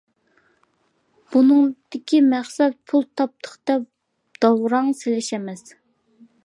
[1.35, 3.87] بۇنىڭدىكى مەقسەت پۇل تاپتۇق دەپ
[4.47, 5.67] داۋراڭ سېلىش ئەمەس.